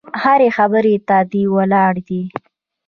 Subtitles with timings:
[0.23, 2.21] هرې خبرې ته دې ولاړ دي.